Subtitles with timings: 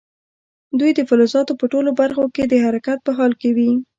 [0.79, 3.71] دوی د فلزاتو په ټولو برخو کې د حرکت په حال کې وي.